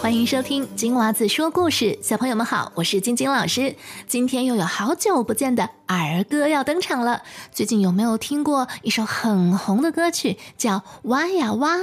[0.00, 3.74] 欢迎收听金娃子说故事，小朋友们好，我是晶晶老师。
[4.06, 7.22] 今天又有好久不见的儿歌要登场了。
[7.50, 11.76] 最近有没有听过一首很红的歌曲，叫《挖呀挖》？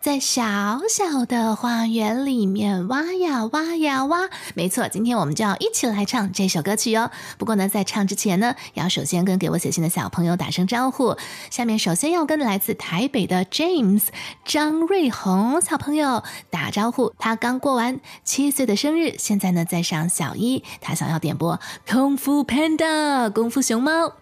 [0.00, 4.28] 在小小的花园里面挖呀挖呀挖。
[4.54, 7.10] 没错，今天我们就要一起来唱这首歌曲哦。
[7.36, 11.16] 不过呢，在唱之前呢，要首先跟给我写信的小朋友打声招呼。
[11.50, 14.04] 下面首先要跟来自台北的 James
[14.44, 21.58] 张瑞红小朋友打招呼，他刚过完七岁的生日，现在呢在上小一，他想要点播
[21.92, 24.12] 《功夫 Panda》功功夫熊猫。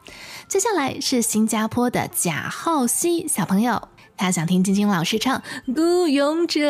[0.46, 3.88] 接下来是新加坡的贾浩熙小朋友。
[4.16, 5.42] 他想听晶晶老师唱
[5.74, 6.60] 《孤勇者》。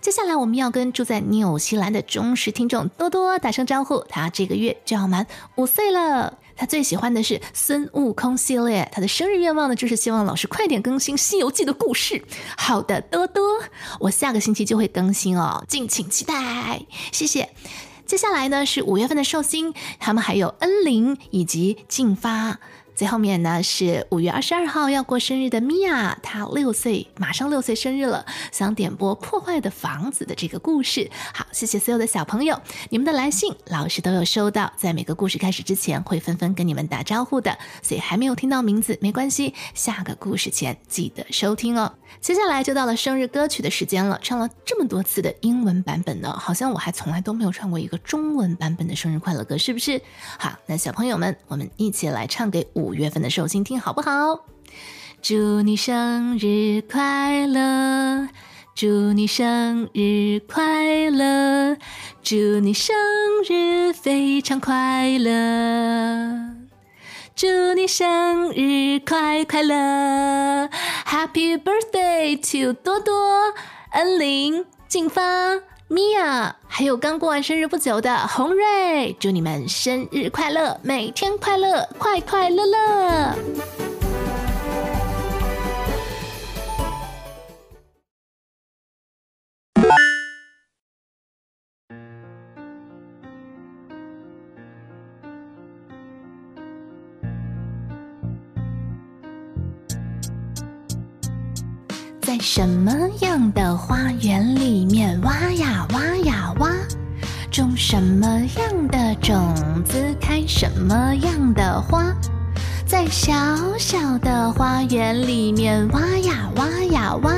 [0.00, 3.98] 接下来，我们要跟住在纽西兰的忠实听众多多打声招呼。
[4.08, 6.38] 他这个月就要满五岁了。
[6.56, 8.88] 他最喜欢的是孙悟空系列。
[8.92, 12.22] 他的生日愿望呢，就是希望老师快点更新《西游记》的故事。
[12.56, 13.60] 好的，多多，
[13.98, 16.80] 我下个星期就会更新哦，敬请期待。
[17.10, 17.50] 谢谢。
[18.10, 22.58] 接下来呢是五月份的寿星，他们还有恩灵以及进发。
[23.00, 31.10] 最后面呢是五月二十二号要过生日的米娅，她六岁，马上六岁生日了，想点播《破坏的房子》的这个故事。
[31.32, 41.94] 好，谢谢所有的小朋友，你们的来信老师都有收到，在每个故事开始之前会纷纷跟你们打招呼的，所以还没有听到名字没关系，下个故事前记得收听哦。
[42.20, 50.02] 接下来就到了生日歌曲的时间了，唱了这么多次的英文版本呢，好像我还从来都没有唱过一个中文版本的生日快乐歌，是不是？
[50.38, 54.44] 好，那小朋友们，我们一起来唱给五五月份的寿星听好不好？
[55.22, 58.28] 祝你生日快乐，
[58.74, 61.76] 祝你生日快乐，
[62.20, 62.96] 祝你生
[63.48, 66.50] 日非常快乐。
[67.36, 70.68] 祝你生日快快乐
[71.06, 73.12] ，Happy birthday to 多多、
[73.92, 75.60] 恩玲、静芳、
[75.92, 83.79] 米娅，还有刚过完生日不久的红瑞，祝你们生日快乐，每天快乐，快快乐乐。
[102.30, 102.92] 在什么
[103.22, 106.70] 样的花园里面挖呀挖呀挖，
[107.50, 108.24] 种什么
[108.56, 109.52] 样的种
[109.84, 112.14] 子开什么样的花，
[112.86, 113.34] 在小
[113.76, 117.34] 小的花园里面挖呀挖呀挖，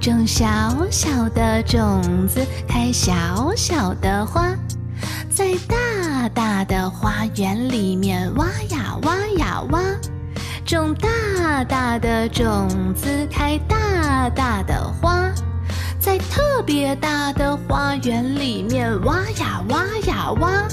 [0.00, 0.44] 种小
[0.90, 4.50] 小的种子开小小的花，
[5.30, 9.80] 在大大的花园里面挖呀挖呀挖。
[10.70, 15.28] 种大大的种子，开大大的花，
[15.98, 20.68] 在特别大的花园里面挖呀挖呀挖，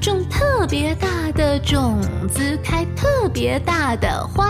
[0.00, 2.00] 种特别大的种
[2.32, 4.48] 子，开特别大的花。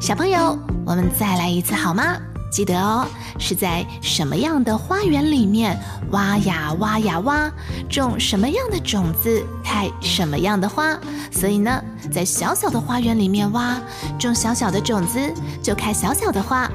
[0.00, 2.16] 小朋友，我们再来一次好吗？
[2.50, 3.06] 记得哦，
[3.38, 5.78] 是在什么样的花园里面
[6.10, 7.50] 挖呀挖呀挖，
[7.88, 10.98] 种什么样的种子，开什么样的花。
[11.30, 13.78] 所以呢，在小小的花园里面挖，
[14.18, 16.66] 种小小的种子，就开小小的花；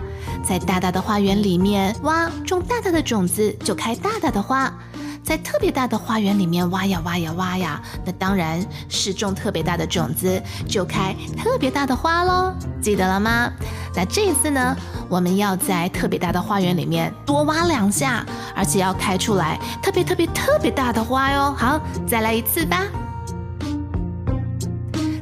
[0.47, 4.71] 在大大的花园里面挖，种大大的种子，就开大大的花。
[5.23, 12.51] 在特别大的花园里面挖呀挖呀挖呀，那当然是种特别大的种子，就开特别大的花喽。
[12.81, 13.51] 记得了吗？
[13.94, 14.75] 那这一次呢，
[15.09, 18.25] 我们要在特别大的花园里面多挖两下，
[18.56, 21.53] 而且要开出来特别特别特别大的花哟。
[21.57, 22.85] 好，再来一次吧。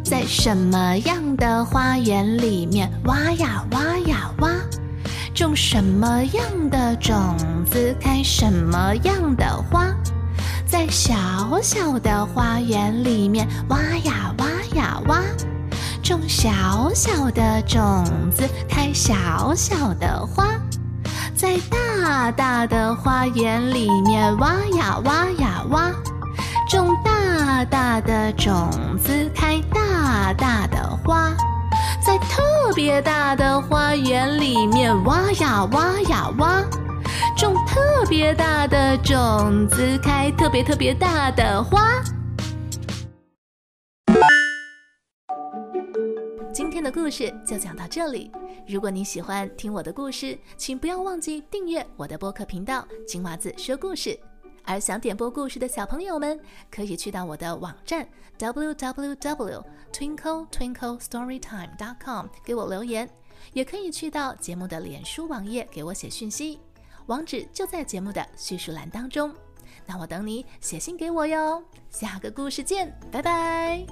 [0.04, 4.50] 在什么样的花园里面挖呀挖呀挖？
[5.36, 7.16] 种什么样的种
[7.72, 9.86] 子，开什么样的花，
[10.66, 11.16] 在小
[11.62, 15.22] 小的花园里面挖呀挖呀挖，
[16.10, 20.48] 种小小的种子，开小小的花，
[21.36, 25.92] 在大大的花园里面挖呀挖呀挖，
[26.68, 31.32] 种大大的种子，开大大的花。
[32.04, 36.60] 在特别大的花园里面挖呀挖呀挖，
[37.38, 41.80] 种特别大的种子，开特别特别大的花。
[46.92, 48.32] 故事就讲到这里。
[48.68, 54.18] 如果你喜欢听我的故事，请不要忘记订阅我的播客频道“金娃子说故事”。
[54.66, 56.40] 而想点播故事的小朋友们，
[56.70, 58.08] 可以去到我的网站
[58.38, 63.10] w w w twinkle twinkle storytime dot com 给我留言，
[63.54, 66.60] 也可以去到节目的脸书网页给我写讯息。
[67.08, 69.34] 网址就在节目的叙述栏当中。
[69.88, 71.64] 那我等你写信给我哟。
[71.90, 73.84] 下个故事见，拜拜。